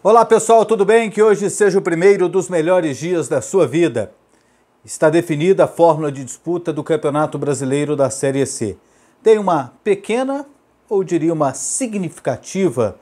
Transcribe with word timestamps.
Olá 0.00 0.24
pessoal, 0.24 0.64
tudo 0.64 0.84
bem? 0.84 1.10
Que 1.10 1.20
hoje 1.20 1.50
seja 1.50 1.76
o 1.76 1.82
primeiro 1.82 2.28
dos 2.28 2.48
melhores 2.48 2.98
dias 2.98 3.26
da 3.26 3.42
sua 3.42 3.66
vida. 3.66 4.12
Está 4.84 5.10
definida 5.10 5.64
a 5.64 5.66
fórmula 5.66 6.12
de 6.12 6.24
disputa 6.24 6.72
do 6.72 6.84
Campeonato 6.84 7.36
Brasileiro 7.36 7.96
da 7.96 8.08
Série 8.08 8.46
C. 8.46 8.78
Tem 9.24 9.40
uma 9.40 9.72
pequena, 9.82 10.46
ou 10.88 11.02
diria 11.02 11.32
uma 11.32 11.52
significativa, 11.52 12.96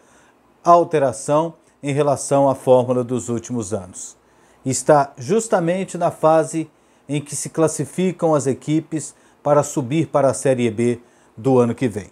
alteração 0.64 1.52
em 1.82 1.92
relação 1.92 2.48
à 2.48 2.54
fórmula 2.54 3.04
dos 3.04 3.28
últimos 3.28 3.74
anos. 3.74 4.16
Está 4.64 5.12
justamente 5.18 5.98
na 5.98 6.10
fase 6.10 6.66
em 7.06 7.20
que 7.20 7.36
se 7.36 7.50
classificam 7.50 8.34
as 8.34 8.46
equipes 8.46 9.14
para 9.42 9.62
subir 9.62 10.06
para 10.06 10.30
a 10.30 10.34
Série 10.34 10.70
B 10.70 10.98
do 11.36 11.58
ano 11.58 11.74
que 11.74 11.88
vem. 11.88 12.08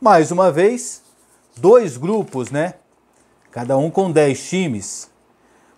Mais 0.00 0.32
uma 0.32 0.50
vez, 0.50 1.00
dois 1.56 1.96
grupos, 1.96 2.50
né? 2.50 2.74
Cada 3.56 3.78
um 3.78 3.90
com 3.90 4.12
10 4.12 4.50
times. 4.50 5.10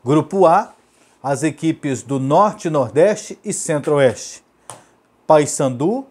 Grupo 0.04 0.46
A, 0.46 0.74
as 1.22 1.44
equipes 1.44 2.02
do 2.02 2.18
Norte, 2.18 2.68
Nordeste 2.68 3.38
e 3.44 3.52
Centro-Oeste. 3.52 4.42
Paysandu, 5.28 6.04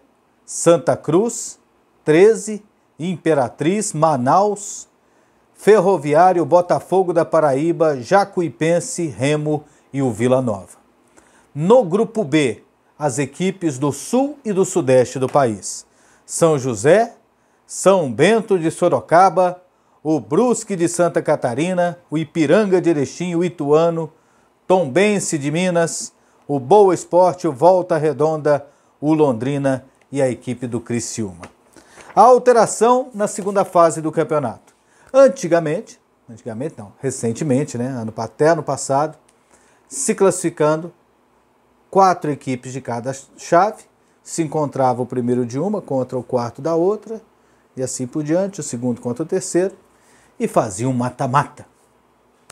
Santa 0.46 0.96
Cruz, 0.96 1.58
13, 2.06 2.64
Imperatriz, 2.98 3.92
Manaus, 3.92 4.88
Ferroviário, 5.52 6.42
Botafogo 6.46 7.12
da 7.12 7.26
Paraíba, 7.26 8.00
Jacuipense, 8.00 9.06
Remo 9.06 9.62
e 9.92 10.00
o 10.00 10.10
Vila 10.10 10.40
Nova. 10.40 10.78
No 11.54 11.84
grupo 11.84 12.24
B, 12.24 12.64
as 12.98 13.18
equipes 13.18 13.78
do 13.78 13.92
Sul 13.92 14.38
e 14.42 14.54
do 14.54 14.64
Sudeste 14.64 15.18
do 15.18 15.28
país. 15.28 15.84
São 16.24 16.58
José, 16.58 17.16
São 17.66 18.10
Bento 18.10 18.58
de 18.58 18.70
Sorocaba, 18.70 19.62
o 20.10 20.18
Brusque 20.18 20.74
de 20.74 20.88
Santa 20.88 21.20
Catarina, 21.20 21.98
o 22.10 22.16
Ipiranga 22.16 22.80
de 22.80 22.88
Erechim, 22.88 23.34
o 23.34 23.44
Ituano, 23.44 24.10
Tombense 24.66 25.36
de 25.36 25.50
Minas, 25.50 26.14
o 26.46 26.58
Boa 26.58 26.94
Esporte, 26.94 27.46
o 27.46 27.52
Volta 27.52 27.98
Redonda, 27.98 28.66
o 29.02 29.12
Londrina 29.12 29.84
e 30.10 30.22
a 30.22 30.30
equipe 30.30 30.66
do 30.66 30.80
Criciúma. 30.80 31.42
A 32.16 32.22
alteração 32.22 33.10
na 33.12 33.28
segunda 33.28 33.66
fase 33.66 34.00
do 34.00 34.10
campeonato. 34.10 34.74
Antigamente, 35.12 36.00
antigamente 36.26 36.76
não, 36.78 36.90
recentemente, 37.02 37.76
né, 37.76 37.88
ano, 37.88 38.10
até 38.16 38.48
ano 38.48 38.62
passado, 38.62 39.18
se 39.86 40.14
classificando 40.14 40.90
quatro 41.90 42.30
equipes 42.30 42.72
de 42.72 42.80
cada 42.80 43.12
chave, 43.36 43.84
se 44.22 44.42
encontrava 44.42 45.02
o 45.02 45.06
primeiro 45.06 45.44
de 45.44 45.58
uma 45.58 45.82
contra 45.82 46.18
o 46.18 46.22
quarto 46.22 46.62
da 46.62 46.74
outra, 46.74 47.20
e 47.76 47.82
assim 47.82 48.06
por 48.06 48.22
diante, 48.22 48.60
o 48.60 48.62
segundo 48.62 49.02
contra 49.02 49.22
o 49.22 49.26
terceiro, 49.26 49.76
e 50.38 50.46
fazia 50.46 50.88
um 50.88 50.92
mata-mata. 50.92 51.66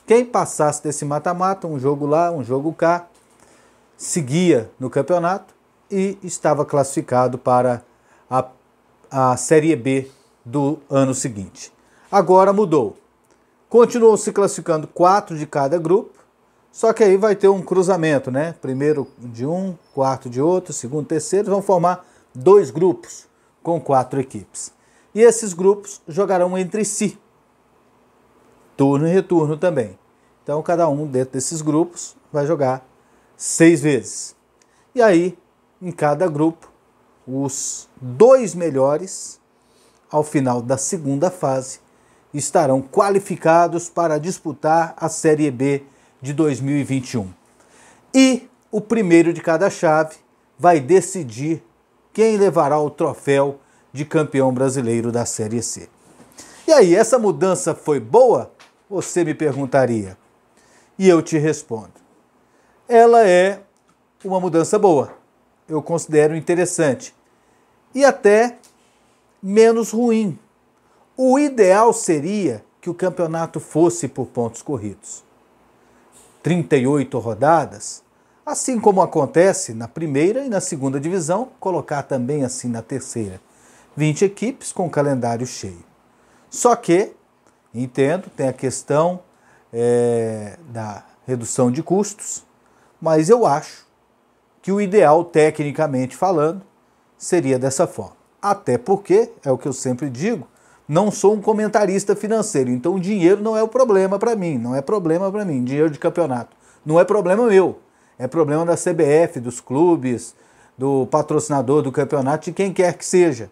Quem 0.07 0.25
passasse 0.25 0.83
desse 0.83 1.05
mata-mata, 1.05 1.67
um 1.67 1.79
jogo 1.79 2.07
lá, 2.07 2.31
um 2.31 2.43
jogo 2.45 2.73
cá, 2.73 3.07
seguia 3.97 4.71
no 4.79 4.89
campeonato 4.89 5.55
e 5.91 6.19
estava 6.23 6.65
classificado 6.65 7.39
para 7.39 7.83
a, 8.31 8.47
a 9.11 9.37
Série 9.37 9.75
B 9.75 10.09
do 10.45 10.79
ano 10.89 11.15
seguinte. 11.15 11.73
Agora 12.11 12.53
mudou. 12.53 12.97
Continuou 13.69 14.17
se 14.17 14.31
classificando 14.31 14.87
quatro 14.87 15.37
de 15.37 15.45
cada 15.45 15.77
grupo, 15.77 16.17
só 16.71 16.93
que 16.93 17.03
aí 17.03 17.17
vai 17.17 17.35
ter 17.35 17.49
um 17.49 17.63
cruzamento, 17.63 18.31
né? 18.31 18.55
Primeiro 18.61 19.09
de 19.19 19.45
um, 19.45 19.75
quarto 19.93 20.31
de 20.31 20.41
outro, 20.41 20.73
segundo, 20.73 21.07
terceiro, 21.07 21.51
vão 21.51 21.63
formar 21.63 22.07
dois 22.33 22.71
grupos 22.71 23.27
com 23.63 23.81
quatro 23.81 24.21
equipes. 24.21 24.73
E 25.13 25.23
esses 25.23 25.53
grupos 25.53 26.01
jogarão 26.07 26.57
entre 26.57 26.85
si 26.85 27.19
turno 28.77 29.07
e 29.07 29.13
retorno 29.13 29.57
também. 29.57 29.99
Então, 30.43 30.63
cada 30.63 30.89
um 30.89 31.07
dentro 31.07 31.33
desses 31.33 31.61
grupos 31.61 32.17
vai 32.33 32.47
jogar 32.47 32.87
seis 33.37 33.81
vezes. 33.81 34.37
E 34.95 35.03
aí, 35.03 35.37
em 35.81 35.91
cada 35.91 36.29
grupo, 36.29 36.71
os 37.27 37.89
dois 38.01 38.55
melhores, 38.55 39.41
ao 40.11 40.23
final 40.23 40.63
da 40.63 40.79
segunda 40.79 41.31
fase, 41.31 41.81
estarão 42.33 42.81
qualificados 42.81 43.89
para 43.89 44.19
disputar 44.19 44.95
a 44.97 45.09
Série 45.09 45.51
B 45.51 45.83
de 46.21 46.33
2021. 46.33 47.29
E 48.15 48.49
o 48.71 48.81
primeiro 48.81 49.33
de 49.33 49.41
cada 49.41 49.69
chave 49.69 50.17
vai 50.59 50.81
decidir 50.81 51.63
quem 52.13 52.37
levará 52.37 52.79
o 52.79 52.89
troféu 52.89 53.59
de 53.93 54.05
campeão 54.05 54.53
brasileiro 54.53 55.11
da 55.11 55.27
Série 55.27 55.63
C. 55.63 55.89
E 56.67 56.73
aí, 56.73 56.95
essa 56.95 57.19
mudança 57.19 57.75
foi 57.75 58.01
boa? 58.01 58.51
Você 58.89 59.25
me 59.25 59.35
perguntaria. 59.35 60.17
E 60.99 61.09
eu 61.09 61.21
te 61.21 61.39
respondo. 61.39 61.93
Ela 62.89 63.27
é 63.27 63.61
uma 64.25 64.41
mudança 64.41 64.79
boa. 64.79 65.13
Eu 65.69 65.83
considero 65.83 66.37
interessante. 66.37 67.15
E 67.95 68.05
até 68.05 68.59
menos 69.43 69.91
ruim. 69.91 70.39
O 71.17 71.39
ideal 71.39 71.93
seria 71.93 72.65
que 72.81 72.89
o 72.89 72.95
campeonato 72.95 73.59
fosse 73.59 74.07
por 74.07 74.27
pontos 74.27 74.63
corridos. 74.63 75.25
38 76.43 77.19
rodadas, 77.19 78.05
assim 78.45 78.79
como 78.79 79.03
acontece 79.03 79.75
na 79.75 79.89
primeira 79.89 80.45
e 80.45 80.49
na 80.49 80.61
segunda 80.61 81.01
divisão, 81.01 81.49
colocar 81.59 82.05
também 82.05 82.45
assim 82.45 82.69
na 82.69 82.83
terceira. 82.83 83.41
20 83.97 84.25
equipes 84.27 84.71
com 84.71 84.89
calendário 84.89 85.45
cheio. 85.45 85.85
Só 86.49 86.77
que 86.77 87.16
Entendo, 87.77 88.31
tem 88.35 88.49
a 88.49 88.55
questão 88.55 89.21
é, 89.71 90.57
da 90.71 91.05
redução 91.27 91.71
de 91.71 91.83
custos, 91.83 92.43
mas 92.99 93.29
eu 93.29 93.45
acho 93.45 93.87
que 94.63 94.73
o 94.73 94.81
ideal, 94.81 95.23
tecnicamente 95.23 96.17
falando, 96.17 96.63
seria 97.19 97.59
dessa 97.59 97.87
forma. 97.87 98.17
Até 98.41 98.79
porque, 98.79 99.31
é 99.45 99.53
o 99.53 99.59
que 99.59 99.69
eu 99.69 99.75
sempre 99.75 100.09
digo, 100.09 100.49
não 100.89 101.11
sou 101.11 101.35
um 101.35 101.43
comentarista 101.43 102.17
financeiro, 102.17 102.71
então 102.71 102.95
o 102.95 103.01
dinheiro 103.01 103.43
não 103.43 103.57
é 103.57 103.63
o 103.63 103.69
problema 103.69 104.19
para 104.19 104.35
mim, 104.35 104.57
não 104.57 104.75
é 104.75 104.81
problema 104.81 105.31
para 105.31 105.45
mim, 105.45 105.63
dinheiro 105.63 105.91
de 105.91 105.99
campeonato. 105.99 106.57
Não 106.85 106.99
é 106.99 107.05
problema 107.05 107.47
meu, 107.47 107.79
é 108.19 108.27
problema 108.27 108.65
da 108.65 108.75
CBF, 108.75 109.39
dos 109.39 109.61
clubes, 109.61 110.35
do 110.79 111.07
patrocinador 111.09 111.83
do 111.83 111.93
campeonato, 111.93 112.47
de 112.47 112.53
quem 112.53 112.73
quer 112.73 112.95
que 112.95 113.05
seja. 113.05 113.51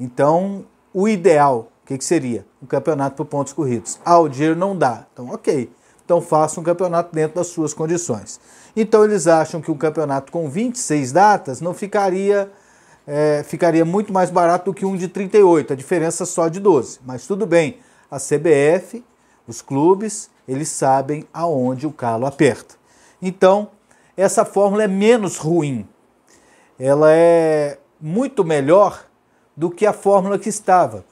Então, 0.00 0.64
o 0.92 1.08
ideal 1.08 1.71
o 1.82 1.86
que, 1.86 1.98
que 1.98 2.04
seria? 2.04 2.46
Um 2.62 2.66
campeonato 2.66 3.16
por 3.16 3.26
pontos 3.26 3.52
corridos. 3.52 3.98
Ah, 4.04 4.18
o 4.18 4.28
dinheiro 4.28 4.56
não 4.56 4.76
dá. 4.76 5.06
Então, 5.12 5.28
ok. 5.30 5.70
Então 6.04 6.20
faça 6.20 6.60
um 6.60 6.62
campeonato 6.62 7.14
dentro 7.14 7.36
das 7.36 7.48
suas 7.48 7.74
condições. 7.74 8.40
Então 8.76 9.04
eles 9.04 9.26
acham 9.26 9.60
que 9.60 9.70
um 9.70 9.76
campeonato 9.76 10.30
com 10.30 10.48
26 10.48 11.12
datas 11.12 11.60
não 11.60 11.74
ficaria, 11.74 12.50
é, 13.06 13.42
ficaria 13.44 13.84
muito 13.84 14.12
mais 14.12 14.30
barato 14.30 14.66
do 14.66 14.74
que 14.74 14.84
um 14.84 14.96
de 14.96 15.08
38, 15.08 15.72
a 15.72 15.76
diferença 15.76 16.24
só 16.24 16.48
de 16.48 16.60
12. 16.60 17.00
Mas 17.04 17.26
tudo 17.26 17.46
bem, 17.46 17.78
a 18.10 18.18
CBF, 18.18 19.04
os 19.46 19.60
clubes, 19.60 20.30
eles 20.46 20.68
sabem 20.68 21.26
aonde 21.32 21.86
o 21.86 21.92
calo 21.92 22.26
aperta. 22.26 22.74
Então, 23.20 23.70
essa 24.16 24.44
fórmula 24.44 24.84
é 24.84 24.88
menos 24.88 25.36
ruim. 25.36 25.88
Ela 26.78 27.12
é 27.12 27.78
muito 28.00 28.44
melhor 28.44 29.04
do 29.56 29.70
que 29.70 29.86
a 29.86 29.92
fórmula 29.92 30.38
que 30.38 30.48
estava 30.48 31.04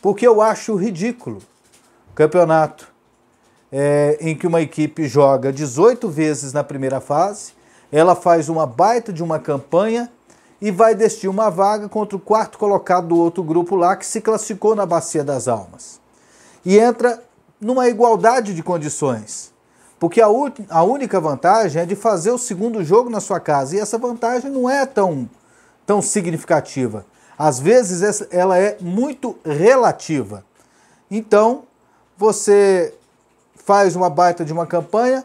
porque 0.00 0.26
eu 0.26 0.40
acho 0.40 0.74
ridículo 0.76 1.40
campeonato 2.14 2.92
é, 3.70 4.18
em 4.20 4.36
que 4.36 4.46
uma 4.46 4.60
equipe 4.60 5.06
joga 5.06 5.52
18 5.52 6.08
vezes 6.08 6.52
na 6.52 6.64
primeira 6.64 7.00
fase, 7.00 7.52
ela 7.92 8.14
faz 8.14 8.48
uma 8.48 8.66
baita 8.66 9.12
de 9.12 9.22
uma 9.22 9.38
campanha 9.38 10.10
e 10.60 10.70
vai 10.70 10.94
decidir 10.94 11.28
uma 11.28 11.50
vaga 11.50 11.88
contra 11.88 12.16
o 12.16 12.20
quarto 12.20 12.58
colocado 12.58 13.08
do 13.08 13.16
outro 13.16 13.42
grupo 13.42 13.76
lá 13.76 13.94
que 13.94 14.04
se 14.04 14.20
classificou 14.20 14.74
na 14.74 14.84
Bacia 14.84 15.22
das 15.22 15.46
Almas. 15.46 16.00
E 16.64 16.78
entra 16.78 17.22
numa 17.60 17.88
igualdade 17.88 18.54
de 18.54 18.62
condições. 18.62 19.52
Porque 19.98 20.20
a, 20.20 20.26
a 20.70 20.82
única 20.82 21.20
vantagem 21.20 21.82
é 21.82 21.86
de 21.86 21.96
fazer 21.96 22.30
o 22.30 22.38
segundo 22.38 22.84
jogo 22.84 23.10
na 23.10 23.20
sua 23.20 23.40
casa. 23.40 23.76
E 23.76 23.80
essa 23.80 23.98
vantagem 23.98 24.50
não 24.50 24.68
é 24.68 24.86
tão, 24.86 25.28
tão 25.86 26.00
significativa. 26.00 27.04
Às 27.38 27.60
vezes 27.60 28.26
ela 28.32 28.58
é 28.58 28.76
muito 28.80 29.38
relativa. 29.44 30.44
Então, 31.10 31.62
você 32.16 32.92
faz 33.54 33.94
uma 33.94 34.10
baita 34.10 34.44
de 34.44 34.52
uma 34.52 34.66
campanha, 34.66 35.24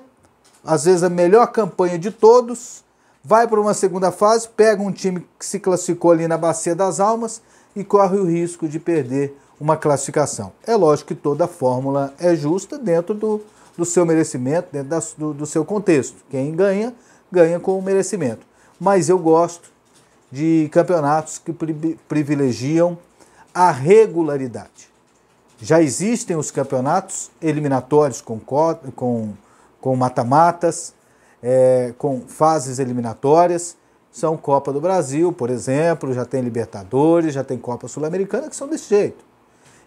às 0.64 0.86
vezes 0.86 1.02
a 1.02 1.10
melhor 1.10 1.48
campanha 1.48 1.98
de 1.98 2.12
todos, 2.12 2.84
vai 3.24 3.48
para 3.48 3.60
uma 3.60 3.74
segunda 3.74 4.12
fase, 4.12 4.48
pega 4.48 4.82
um 4.82 4.92
time 4.92 5.28
que 5.40 5.46
se 5.46 5.60
classificou 5.60 6.12
ali 6.12 6.28
na 6.28 6.38
Bacia 6.38 6.76
das 6.76 7.00
Almas 7.00 7.42
e 7.76 7.84
corre 7.84 8.18
o 8.18 8.26
risco 8.26 8.68
de 8.68 8.80
perder 8.80 9.36
uma 9.60 9.76
classificação. 9.76 10.52
É 10.68 10.76
lógico 10.76 11.10
que 11.10 11.16
toda 11.16 11.48
fórmula 11.48 12.14
é 12.20 12.36
justa 12.36 12.78
dentro 12.78 13.16
do, 13.16 13.42
do 13.78 13.86
seu 13.86 14.06
merecimento, 14.06 14.68
dentro 14.72 14.90
da, 14.90 15.00
do, 15.18 15.34
do 15.34 15.46
seu 15.46 15.66
contexto. 15.66 16.18
Quem 16.30 16.54
ganha, 16.54 16.94
ganha 17.32 17.60
com 17.60 17.80
o 17.80 17.82
merecimento. 17.82 18.46
Mas 18.80 19.10
eu 19.10 19.18
gosto 19.18 19.73
de 20.34 20.68
campeonatos 20.72 21.38
que 21.38 21.54
privilegiam 22.08 22.98
a 23.54 23.70
regularidade. 23.70 24.90
Já 25.62 25.80
existem 25.80 26.36
os 26.36 26.50
campeonatos 26.50 27.30
eliminatórios 27.40 28.20
com, 28.20 28.40
com, 28.40 29.34
com 29.80 29.96
mata-matas, 29.96 30.96
é, 31.42 31.94
com 32.00 32.22
fases 32.22 32.80
eliminatórias. 32.80 33.78
São 34.12 34.36
Copa 34.36 34.74
do 34.74 34.82
Brasil, 34.82 35.32
por 35.32 35.52
exemplo, 35.52 36.12
já 36.12 36.26
tem 36.26 36.42
Libertadores, 36.42 37.36
já 37.36 37.44
tem 37.44 37.60
Copa 37.60 37.88
Sul-Americana, 37.88 38.50
que 38.50 38.56
são 38.56 38.68
desse 38.68 38.90
jeito. 38.90 39.24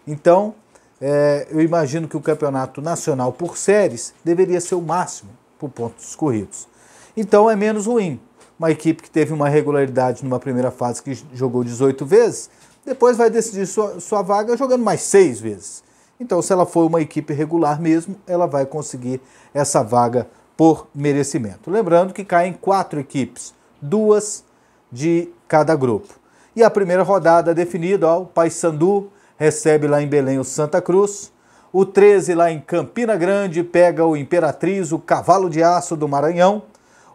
Então, 0.07 0.55
é, 1.01 1.45
eu 1.51 1.59
imagino 1.59 2.07
que 2.07 2.15
o 2.15 2.21
campeonato 2.21 2.81
nacional 2.81 3.33
por 3.33 3.57
séries 3.57 4.13
deveria 4.23 4.61
ser 4.61 4.75
o 4.75 4.81
máximo 4.81 5.31
por 5.59 5.69
pontos 5.69 6.15
corridos. 6.15 6.69
Então 7.17 7.49
é 7.49 7.55
menos 7.55 7.85
ruim. 7.85 8.17
Uma 8.57 8.71
equipe 8.71 9.03
que 9.03 9.09
teve 9.09 9.33
uma 9.33 9.47
regularidade 9.47 10.23
numa 10.23 10.39
primeira 10.39 10.71
fase 10.71 11.01
que 11.03 11.13
jogou 11.33 11.63
18 11.63 12.05
vezes, 12.05 12.49
depois 12.85 13.17
vai 13.17 13.29
decidir 13.29 13.67
sua, 13.67 13.99
sua 13.99 14.21
vaga 14.21 14.57
jogando 14.57 14.83
mais 14.83 15.01
seis 15.01 15.39
vezes. 15.39 15.83
Então, 16.19 16.41
se 16.41 16.51
ela 16.51 16.65
for 16.65 16.87
uma 16.87 17.01
equipe 17.01 17.33
regular 17.33 17.79
mesmo, 17.79 18.15
ela 18.25 18.47
vai 18.47 18.65
conseguir 18.65 19.21
essa 19.53 19.83
vaga 19.83 20.27
por 20.55 20.87
merecimento. 20.93 21.69
Lembrando 21.69 22.13
que 22.13 22.25
caem 22.25 22.53
quatro 22.53 22.99
equipes, 22.99 23.53
duas 23.79 24.43
de 24.91 25.29
cada 25.47 25.75
grupo. 25.75 26.15
E 26.55 26.63
a 26.63 26.69
primeira 26.71 27.03
rodada 27.03 27.53
definida, 27.53 28.07
ó, 28.07 28.21
o 28.21 28.25
Paysandu 28.25 29.11
recebe 29.37 29.87
lá 29.87 30.01
em 30.01 30.07
Belém 30.07 30.39
o 30.39 30.43
Santa 30.43 30.81
Cruz. 30.81 31.31
O 31.71 31.85
13 31.85 32.33
lá 32.33 32.51
em 32.51 32.59
Campina 32.59 33.15
Grande 33.15 33.63
pega 33.63 34.03
o 34.03 34.17
Imperatriz, 34.17 34.91
o 34.91 34.97
Cavalo 34.97 35.49
de 35.49 35.61
Aço 35.61 35.95
do 35.95 36.07
Maranhão. 36.07 36.63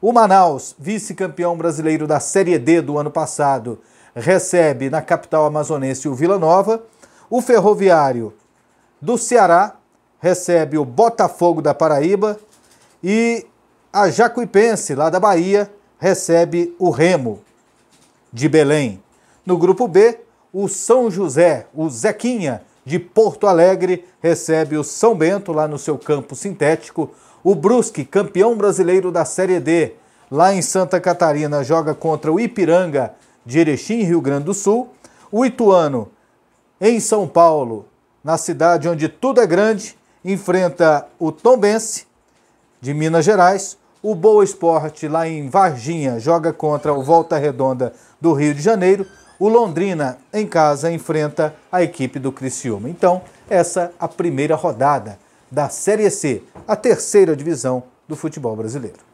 O 0.02 0.12
Manaus, 0.12 0.74
vice-campeão 0.80 1.56
brasileiro 1.56 2.08
da 2.08 2.18
Série 2.18 2.58
D 2.58 2.80
do 2.80 2.98
ano 2.98 3.08
passado, 3.08 3.78
recebe 4.16 4.90
na 4.90 5.00
capital 5.00 5.46
amazonense 5.46 6.08
o 6.08 6.14
Vila 6.14 6.40
Nova. 6.40 6.82
O 7.30 7.40
Ferroviário 7.40 8.34
do 9.00 9.16
Ceará 9.16 9.76
recebe 10.18 10.76
o 10.76 10.84
Botafogo 10.84 11.62
da 11.62 11.72
Paraíba. 11.72 12.36
E 13.00 13.46
a 13.92 14.10
Jacuipense, 14.10 14.96
lá 14.96 15.08
da 15.08 15.20
Bahia, 15.20 15.72
recebe 16.00 16.74
o 16.80 16.90
Remo 16.90 17.40
de 18.32 18.48
Belém. 18.48 19.00
No 19.46 19.56
grupo 19.56 19.86
B, 19.86 20.18
o 20.52 20.66
São 20.66 21.12
José, 21.12 21.68
o 21.72 21.88
Zequinha, 21.88 22.62
de 22.84 22.98
Porto 22.98 23.46
Alegre, 23.46 24.04
recebe 24.20 24.76
o 24.76 24.82
São 24.82 25.14
Bento 25.14 25.52
lá 25.52 25.68
no 25.68 25.78
seu 25.78 25.96
campo 25.96 26.34
sintético. 26.34 27.12
O 27.44 27.54
Brusque, 27.54 28.04
campeão 28.04 28.56
brasileiro 28.56 29.10
da 29.10 29.24
Série 29.24 29.58
D, 29.58 29.94
lá 30.30 30.54
em 30.54 30.62
Santa 30.62 31.00
Catarina, 31.00 31.64
joga 31.64 31.94
contra 31.94 32.32
o 32.32 32.38
Ipiranga 32.38 33.14
de 33.44 33.58
Erechim, 33.58 34.02
Rio 34.02 34.20
Grande 34.20 34.44
do 34.44 34.54
Sul. 34.54 34.90
O 35.30 35.44
Ituano, 35.44 36.10
em 36.80 37.00
São 37.00 37.26
Paulo, 37.26 37.86
na 38.22 38.38
cidade 38.38 38.88
onde 38.88 39.08
tudo 39.08 39.40
é 39.40 39.46
grande, 39.46 39.96
enfrenta 40.24 41.06
o 41.18 41.32
Tombense 41.32 42.06
de 42.80 42.94
Minas 42.94 43.24
Gerais. 43.24 43.76
O 44.02 44.14
Boa 44.14 44.44
Esporte, 44.44 45.08
lá 45.08 45.28
em 45.28 45.48
Varginha, 45.48 46.18
joga 46.18 46.52
contra 46.52 46.92
o 46.92 47.02
Volta 47.02 47.38
Redonda 47.38 47.92
do 48.20 48.32
Rio 48.32 48.54
de 48.54 48.60
Janeiro 48.60 49.06
o 49.42 49.48
Londrina 49.48 50.18
em 50.32 50.46
casa 50.46 50.88
enfrenta 50.88 51.52
a 51.72 51.82
equipe 51.82 52.20
do 52.20 52.30
Criciúma. 52.30 52.88
Então, 52.88 53.22
essa 53.50 53.82
é 53.82 53.90
a 53.98 54.06
primeira 54.06 54.54
rodada 54.54 55.18
da 55.52 55.68
Série 55.68 56.08
C, 56.08 56.42
a 56.66 56.74
terceira 56.74 57.36
divisão 57.36 57.82
do 58.08 58.16
futebol 58.16 58.56
brasileiro. 58.56 59.11